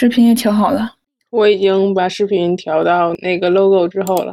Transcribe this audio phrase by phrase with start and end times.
[0.00, 0.94] 视频也调好了，
[1.30, 4.32] 我已经把视频调到那个 logo 之后了。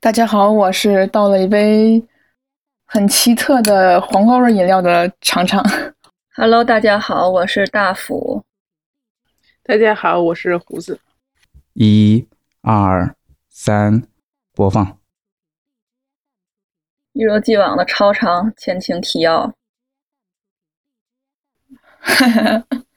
[0.00, 2.04] 大家好，我是倒了一杯
[2.84, 5.64] 很奇特的黄瓜味饮料的尝尝。
[6.34, 8.44] Hello，大家好，我是大福。
[9.62, 10.98] 大家好，我是胡子。
[11.74, 12.26] 一、
[12.62, 13.14] 二、
[13.48, 14.02] 三，
[14.52, 14.98] 播放。
[17.12, 19.54] 一如既往的超长前情提要。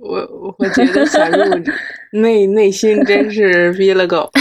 [0.00, 1.62] 我我觉得小鹿
[2.18, 4.30] 内内心真是逼了狗。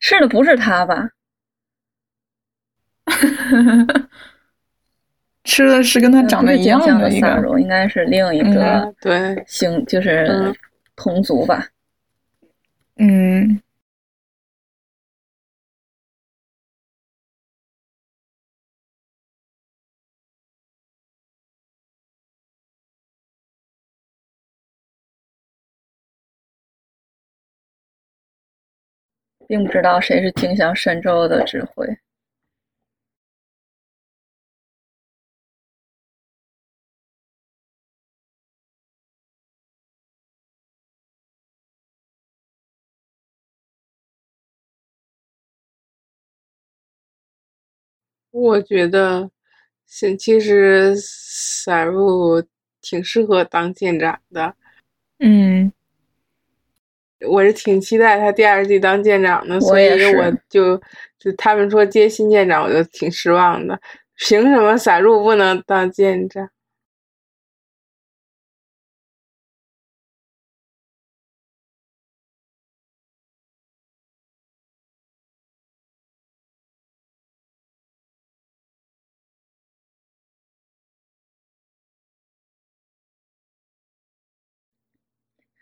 [0.00, 1.08] 吃的不是他吧？
[5.44, 10.54] 吃的是跟他长得一样的一个，萨，应该是另一个嗯对星，就是嗯
[10.96, 11.66] 同族吧。
[12.96, 13.60] 嗯，
[29.48, 31.84] 并不知道谁是镜像神州的指挥。
[48.30, 49.30] 我觉得，
[49.86, 52.42] 其其实萨入
[52.80, 54.54] 挺适合当舰长的。
[55.18, 55.72] 嗯，
[57.26, 60.80] 我是挺期待他第二季当舰长的，所以我就
[61.18, 63.78] 就他们说接新舰长，我就挺失望的。
[64.16, 66.48] 凭什么撒入不能当舰长？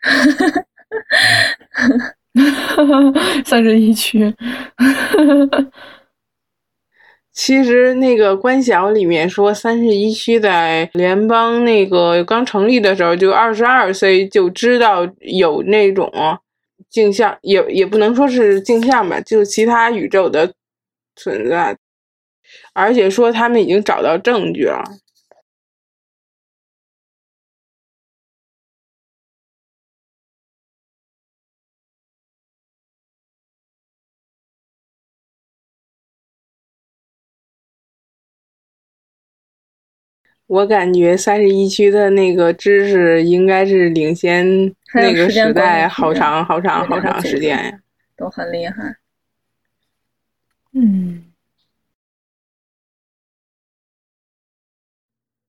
[3.45, 4.33] 三十一区。
[7.31, 16.11] 其实那个官小里面说，三十一区在联邦那个刚成立的时候，就二十二岁就知道有那种
[16.89, 20.51] 镜像，也也不能说是镜像吧，就是其他宇宙的
[21.15, 21.77] 存在，
[22.73, 24.83] 而且说他们已经找到证据了。
[40.47, 44.45] 我感觉三十一区的那个知识应该是领先
[44.93, 47.79] 那个时代好长好长好长时间呀，
[48.15, 48.95] 都很厉害。
[50.73, 51.23] 嗯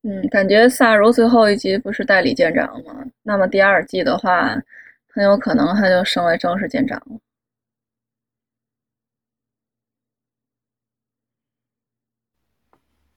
[0.02, 3.04] 嗯，感觉萨如最后一集不是代理舰长吗？
[3.22, 4.56] 那么第二季的话，
[5.08, 7.18] 很有可能他就升为正式舰长了。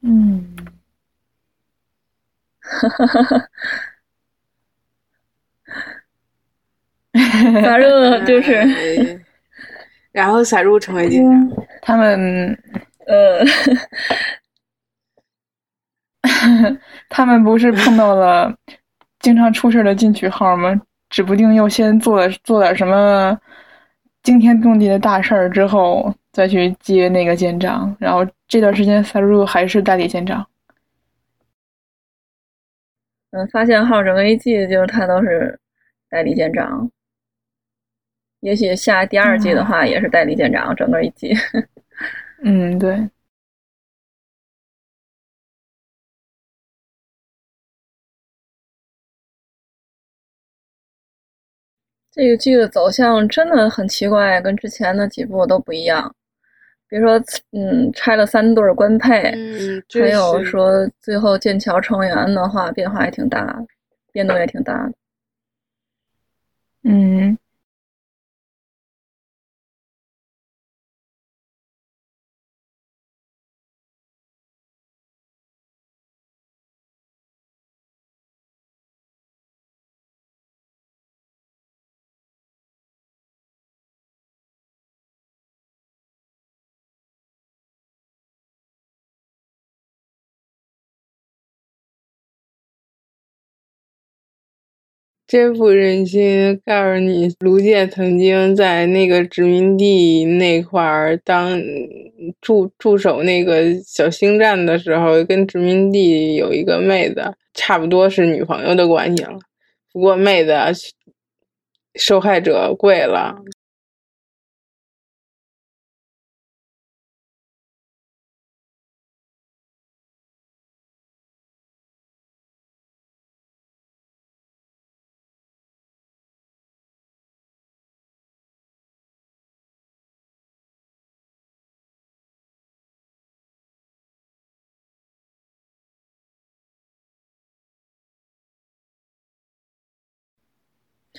[0.01, 0.55] 嗯，
[2.79, 3.47] 哈哈哈哈。
[7.13, 9.19] 反正就是哎
[10.13, 11.63] 然后撒入成为警察。
[11.81, 12.57] 他们
[13.07, 13.43] 呃，
[17.09, 18.53] 他们不是碰到了
[19.19, 20.79] 经常出事的进取号吗？
[21.09, 23.37] 指不定又先做了做点什么
[24.23, 27.93] 惊天动地的大事儿，之后再去接那个舰长。
[27.99, 30.45] 然后这段时间，萨入还是代理舰长。
[33.31, 35.57] 嗯，发现号整个一季就是他都是
[36.09, 36.89] 代理舰长，
[38.41, 41.33] 也许下第二季的话也是代理舰长，整个一季。
[42.43, 43.09] 嗯，对。
[52.11, 56.13] 这个剧的走向真的很奇怪，跟之前的几部都不一样。
[56.91, 57.17] 比如说，
[57.53, 63.63] 嗯，拆了三对儿官配，嗯，还有说最后剑桥成员的话，变化也挺大，
[64.11, 64.93] 变动也挺大的。
[66.83, 67.37] 嗯，
[95.31, 101.57] 真不忍心告诉你，卢健曾经在那个殖民地那块儿当
[102.41, 109.39] 驻驻守那个小星站的时候，跟殖民地有一个妹子，差不多是女朋友的关系了。
[109.93, 110.51] 不过妹子
[111.95, 113.33] 受害者跪了，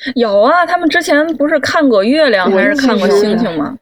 [0.16, 3.78] 有啊，他们之前不是看过月亮还是看过星星吗？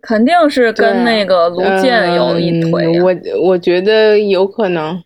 [0.00, 5.02] 肯定是跟那个卢健有一腿我我觉得有可能，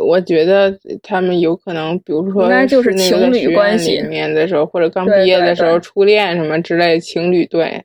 [0.00, 4.00] 我觉得他们有可能，比如说应该就是那个情侣关系。
[4.00, 5.80] 里面的时候，或者刚毕业的时候对。
[5.80, 7.84] 初恋什么之类，情侣对，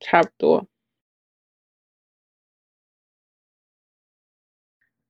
[0.00, 0.64] 差不多。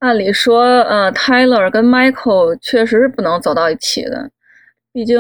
[0.03, 4.29] 按理说，呃，Tyler 跟 Michael 确实是不能走到一起的，
[4.93, 5.17] 毕竟，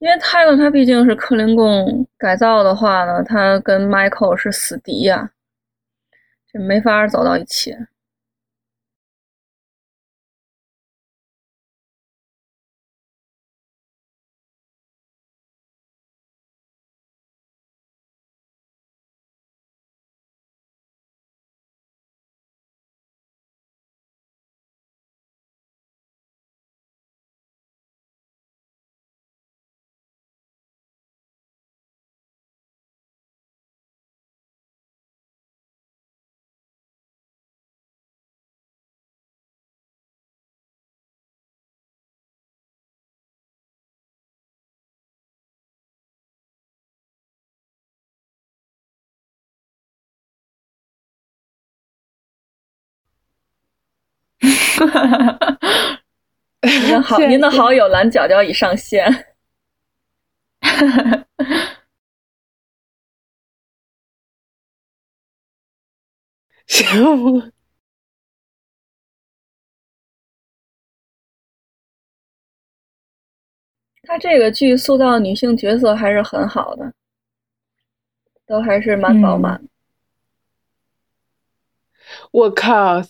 [0.00, 5.30] 因为 Tyler 他毕竟是克林贡改造的话呢，他跟 Michael 是死敌呀、
[6.52, 7.76] 这没法走到一起。
[56.62, 59.26] 您的好，您的好友蓝角角已上线。
[66.66, 67.52] 行，
[74.04, 76.92] 他这个剧塑造女性角色还是很好的，
[78.46, 79.60] 都还是蛮饱满。
[82.30, 83.02] 我靠！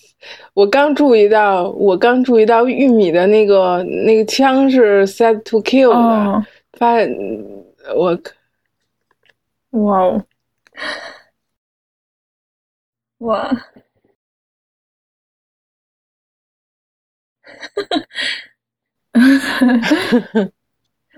[0.55, 6.45] 我刚注意到，我刚注意到玉米的那个那个枪是 set to kill 的，哦，
[6.75, 6.95] 发
[7.95, 8.17] 我
[9.71, 10.25] 哇哦，
[13.19, 13.51] 哇，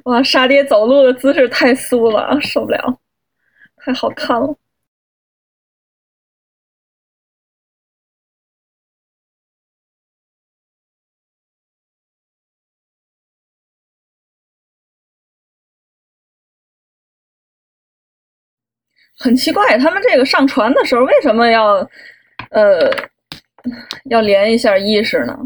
[0.04, 2.98] 哇，沙爹走路的姿势太酥了，受不了，
[3.76, 4.56] 太好看了。
[19.18, 21.76] 很奇怪，他们这个上传的时候为什么要，
[22.50, 22.90] 呃，
[24.10, 25.36] 要连一下意识呢？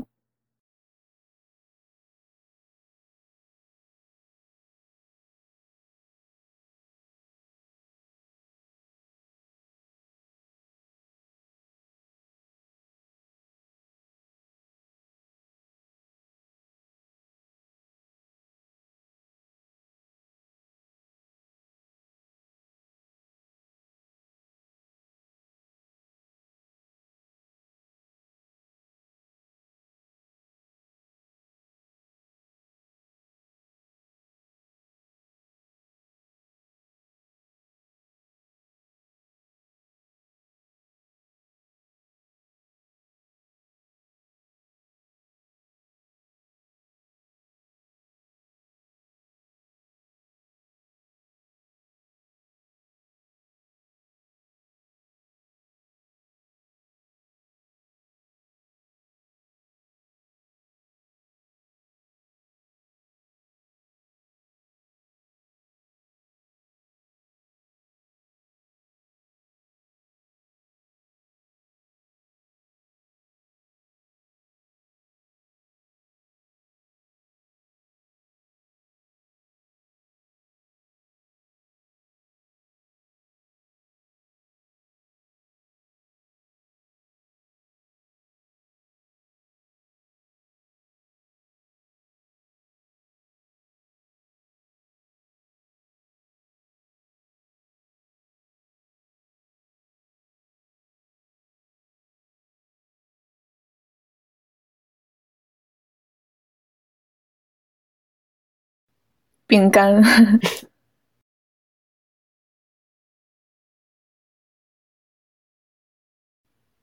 [109.48, 110.00] 饼干。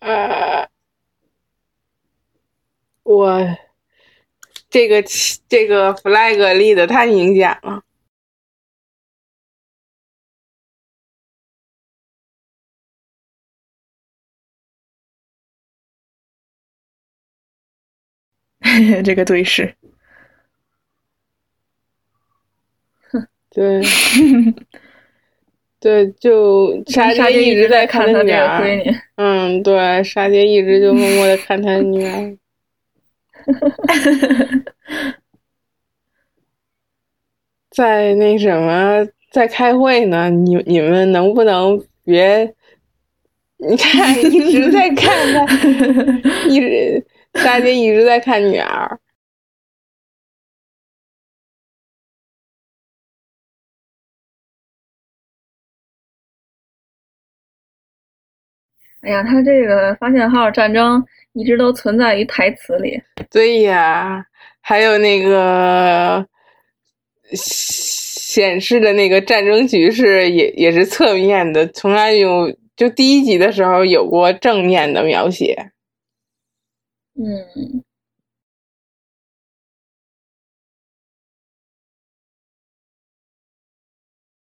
[0.00, 0.68] 呃，
[3.04, 3.40] 我
[4.68, 5.02] 这个
[5.48, 7.82] 这个 flag 立的太明显了。
[19.04, 19.76] 这个对视，
[23.50, 23.82] 对，
[25.84, 28.58] 对，就沙爹一直在看他女儿。
[28.58, 28.90] 闺女。
[29.16, 32.38] 嗯，对，沙爹一直就默默的看他女儿。
[37.70, 40.30] 在那什么，在开会呢？
[40.30, 42.54] 你你们能不能别？
[43.58, 45.44] 你看，一直在看他，
[46.48, 48.98] 一直沙爹一直在看女儿。
[59.04, 63.00] 哎呀，他这个发现号战争一直都存在于台词里。
[63.30, 64.24] 对呀，
[64.62, 66.26] 还有那个
[67.32, 75.70] 显示的那个战争局势也也是侧面的，从来有就第一集的时候有过正面的描写。
[77.16, 77.84] 嗯。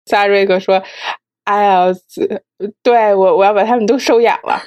[0.05, 0.83] 萨瑞克说。
[1.45, 1.85] 哎呀，
[2.83, 4.61] 对我我要把他们都收养了。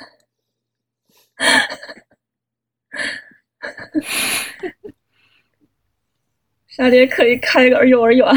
[6.69, 8.35] 沙爹可以开个幼儿园 了，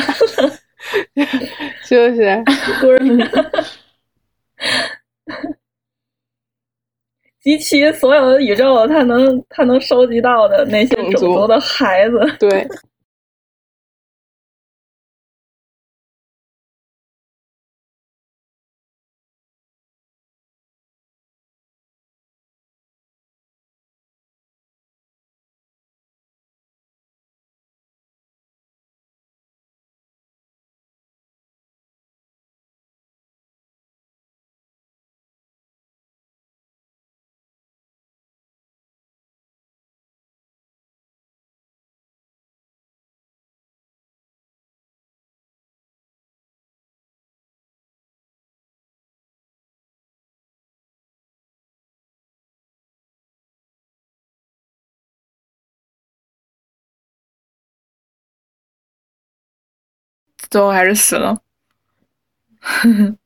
[1.84, 2.44] 是不是？
[7.41, 12.67] 集齐所有的宇宙，他能他能收集到的那些种族的孩子，对。
[60.49, 61.41] 最后还是死了。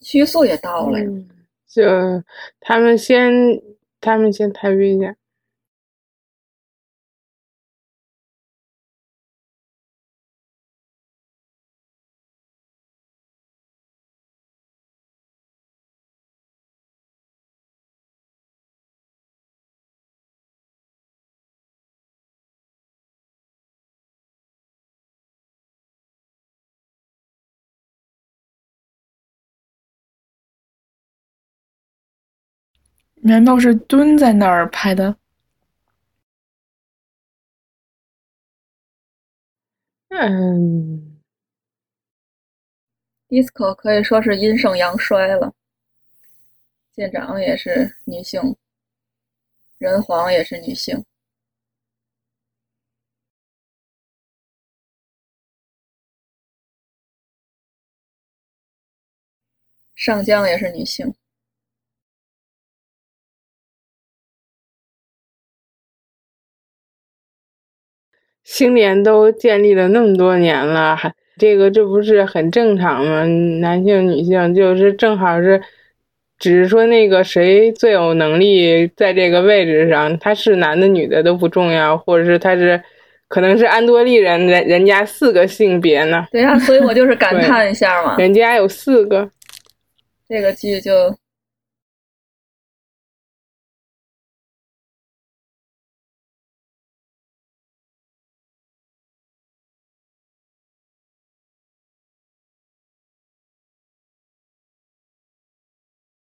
[0.00, 0.98] 虚素也到了，
[1.66, 1.82] 就
[2.60, 3.32] 他们先。
[4.00, 5.16] 他们先排队一下。
[33.26, 35.16] 难道是蹲在那儿拍的？
[40.08, 41.20] 嗯
[43.28, 45.52] ，disco 可以说是阴盛阳衰了。
[46.92, 48.56] 舰长也是女性，
[49.78, 51.04] 人皇也是女性，
[59.94, 61.14] 上将也是女性。
[68.46, 73.24] 星联都建立了那么多年了，还这个这不是很正常吗？
[73.60, 75.60] 男性、女性就是正好是
[76.38, 82.80] 只是说那个谁最有能力在这个位置上，他是男的女的都不重要，或者是他是
[83.26, 89.28] 可能是安多利人，人人家四个性别呢，对呀、所以我就是感叹一下嘛，人家有四个。
[90.28, 90.92] 这个剧就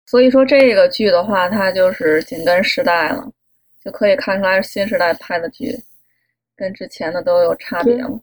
[0.06, 3.28] 所以说这个剧的话，它就是紧跟时代了，
[3.82, 5.76] 就可以看出来是新时代拍的剧，
[6.54, 8.20] 跟之前的都有差别了。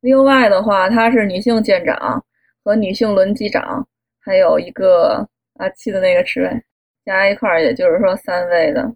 [0.00, 2.24] 另外的话，它是女性舰长
[2.62, 3.86] 和女性轮机长，
[4.20, 6.62] 还有一个阿七的那个职位，
[7.04, 8.94] 加一块儿，也就是说三位的。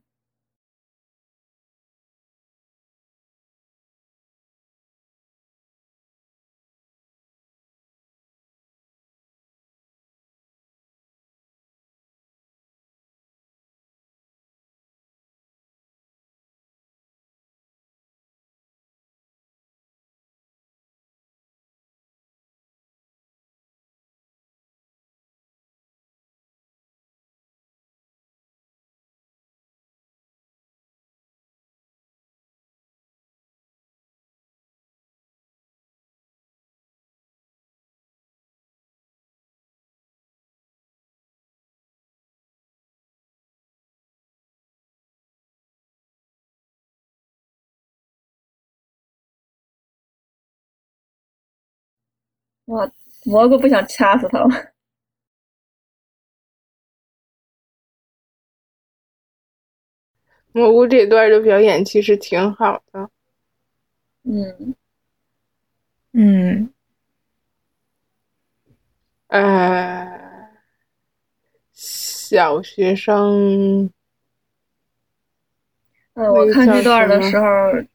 [52.67, 52.91] 哇，
[53.25, 54.49] 蘑菇不想掐死他了。
[60.53, 63.11] 蘑菇这段的表演其实挺好的，
[64.25, 64.75] 嗯，
[66.13, 66.71] 嗯，
[69.29, 70.51] 呃，
[71.73, 73.91] 小学生，
[76.13, 77.47] 呃，我看这段的时候，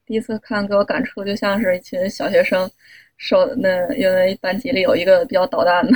[0.04, 2.68] 第一次看给我感触就像是一群小学生
[3.18, 5.94] 受那因为班级里有一个比较捣蛋的，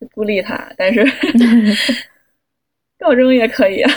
[0.00, 1.04] 就孤立他，但是
[2.98, 3.90] 高中也可以啊。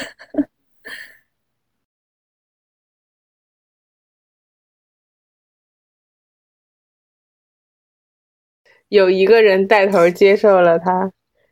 [8.89, 11.11] 有一个人带头接受了他，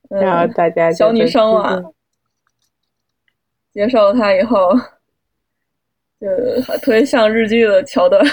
[0.09, 1.79] 然后嗯，大家就小女都生啊，
[3.71, 4.73] 接受他以后，
[6.19, 6.27] 就
[6.79, 8.25] 特别像日剧的桥段。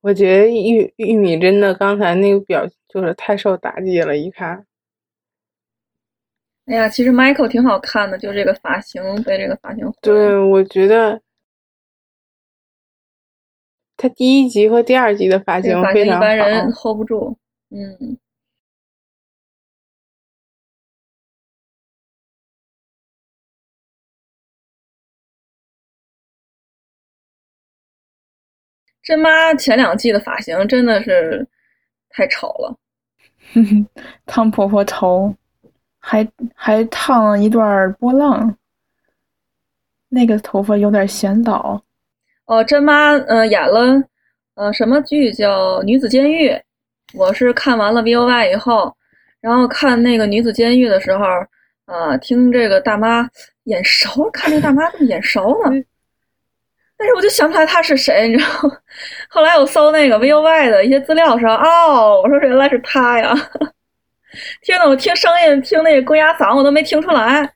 [0.00, 4.66] 我觉得玉玉米真的刚才那个表就是太受打击了，一看。
[6.66, 9.92] 哎呀，其实 Michael 挺好看的，就这个发型被这个发型。
[10.00, 11.20] 对，我觉得
[13.96, 16.70] 他第一集和第二集的发型这个发型一般人。
[16.72, 17.36] hold 不住。
[17.70, 18.16] 嗯，
[29.10, 31.44] 真妈前两季的发型真的是
[32.10, 32.76] 太丑了。
[34.24, 35.34] 烫婆婆头，
[35.98, 38.56] 还还烫了一段波浪，
[40.08, 41.82] 那个头发有点显老。
[42.44, 44.00] 哦，真妈呃演了
[44.54, 46.50] 呃什么剧叫《女子监狱》，
[47.12, 48.96] 我是看完了 V O Y 以后，
[49.40, 51.24] 然后看那个《女子监狱》的时候，
[51.86, 53.28] 啊、听这个大妈
[53.64, 55.72] 眼熟，看这大妈怎么眼熟呢？
[57.00, 58.76] 但是我就想不起来他是谁，你知道吗？
[59.30, 63.34] 后来我搜那个 V O Y 的一些资料说，哦，我说原来是他呀！
[64.60, 67.50] 天呐，我听声音，听那个公鸭嗓，我都没听出来。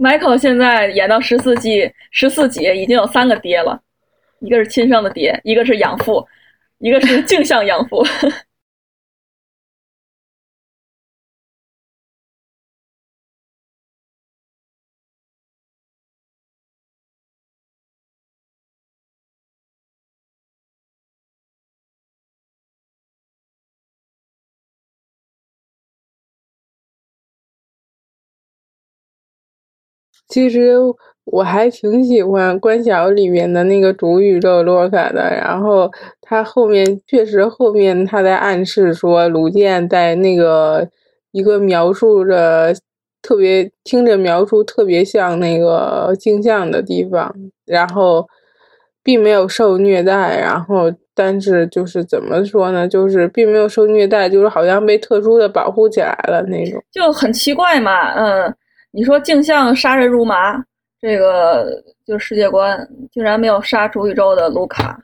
[0.00, 3.78] Michael 现在演到十四季，十四集已经有三个爹了，
[4.38, 6.26] 一个是亲生的爹，一个是养父，
[6.78, 8.02] 一个是镜像养父。
[30.30, 30.76] 其实
[31.24, 35.90] 我还挺喜欢关晓里面的那个主宇宙洛卡的，然后
[36.22, 40.88] 他后面确实后面他在暗示说卢健在那个
[41.32, 42.74] 一个描述着
[43.22, 47.34] 特别听着描述特别像那个镜像的地方，
[47.66, 48.26] 然后
[49.02, 58.54] 并没有受虐待，然后但是就是怎么说呢，就是并没有受虐待，就是好像被特殊的保护起来了那种，就很奇怪嘛，嗯。
[58.92, 60.62] 你说镜像杀人如麻，
[61.00, 65.00] 这个就是世界观，竟然没有杀主宇宙的卢卡。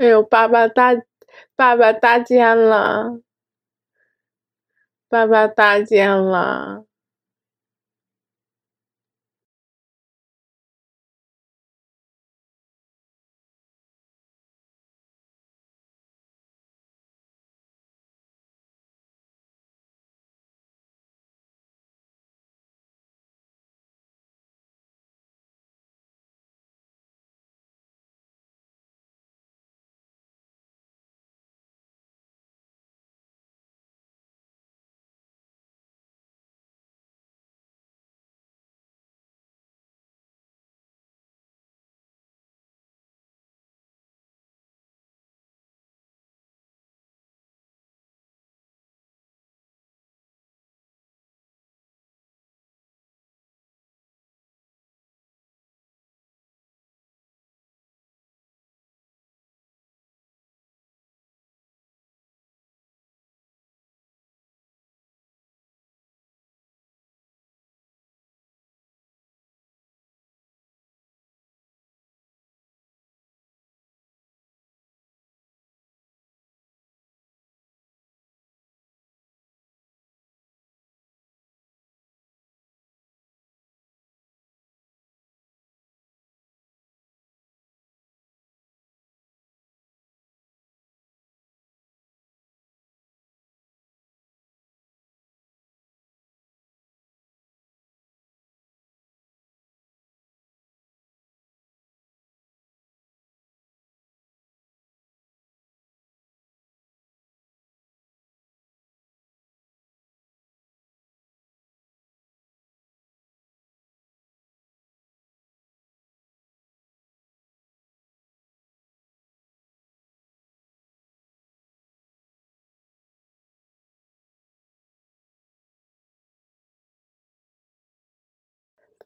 [0.00, 0.94] 哎呦，爸爸大，
[1.54, 3.20] 爸爸大肩了，
[5.10, 6.86] 爸爸大肩了。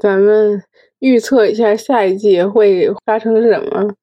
[0.04, 0.62] 咱们
[0.98, 3.94] 预测一下下一季会发生什么？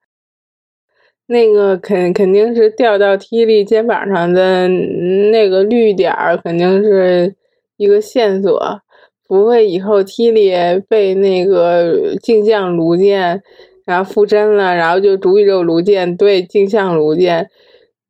[1.28, 7.36] 那个肯肯定是掉到 T 力肩膀上的那个绿点儿，肯定是
[7.78, 8.82] 一个线索。
[9.28, 10.52] 不会以后 T 力
[10.90, 13.44] 被那个镜像卢剑
[13.86, 17.48] 然后附身了，然后就主宇宙卢剑对镜像卢剑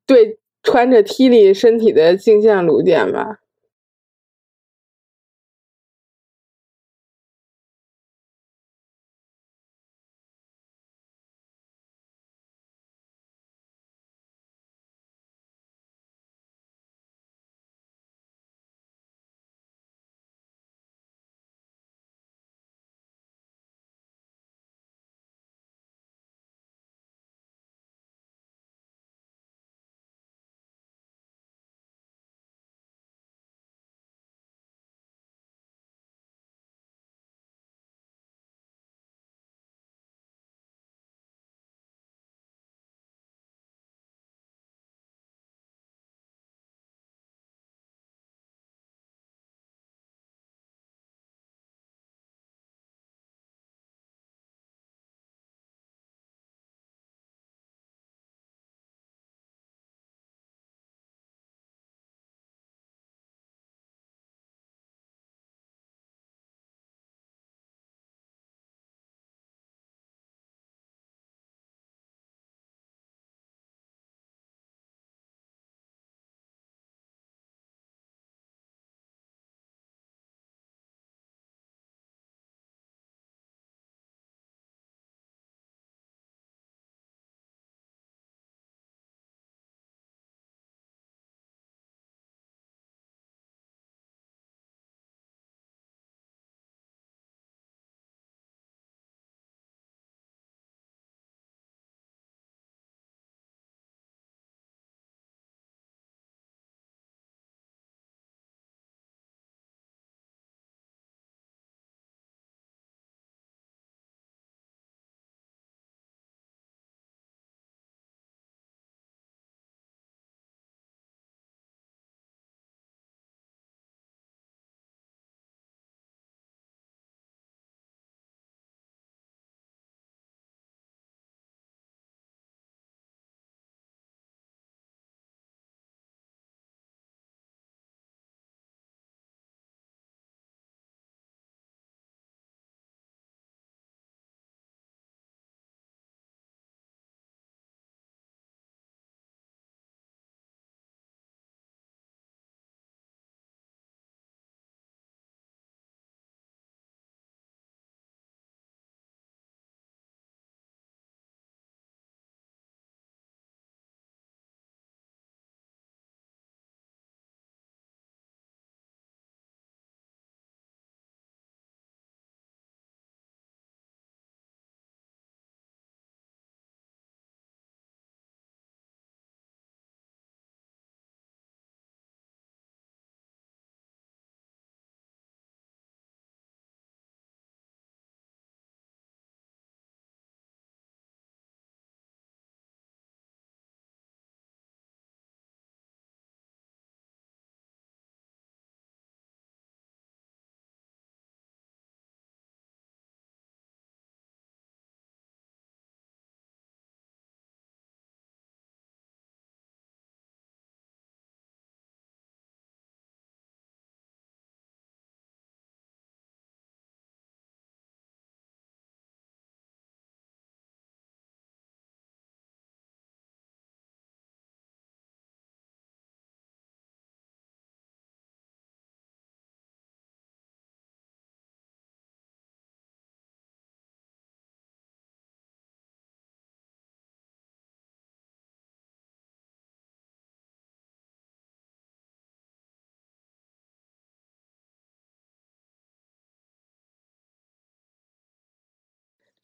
[0.08, 3.41] 对穿着 T 力身体的镜像卢剑吧？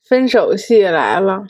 [0.10, 1.48] 分手戏来了。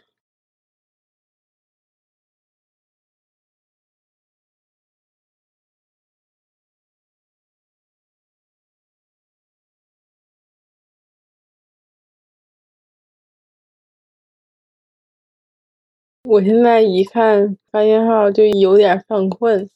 [16.23, 19.69] 我现在一看发信号就有点犯困。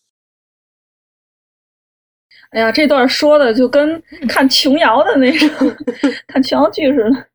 [2.52, 5.50] 哎呀，这段说的就跟看琼瑶的那种
[6.28, 7.31] 看琼瑶剧似的，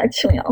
[0.00, 0.42] 太琼瑶，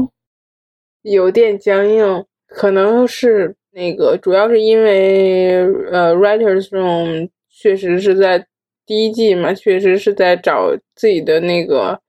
[1.02, 8.46] 有点僵硬，可能是那个，主要是因为呃，Writers Room 确实是在
[8.84, 12.00] 第一季嘛，确实是在找自己的那个。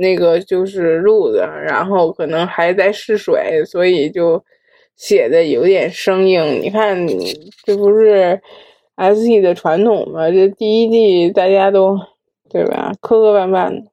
[0.00, 4.44] 那个就是路子，然后可能还在试水，所以就
[4.94, 6.62] 写的有点生硬。
[6.62, 6.96] 你看，
[7.64, 8.40] 这不是
[8.94, 10.30] S E 的传统吗？
[10.30, 11.98] 这第一季大家都
[12.48, 13.90] 对吧，磕磕绊绊的。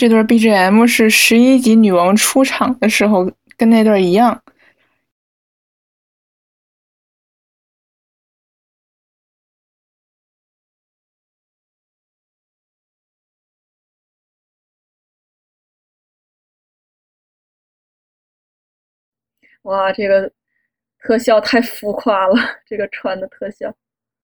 [0.00, 4.42] 这段 BGM 是十一集女王出场的时候跟那段一样。
[19.62, 20.32] 哇，这个
[21.00, 22.34] 特效太浮夸了，
[22.66, 23.74] 这个穿的特效。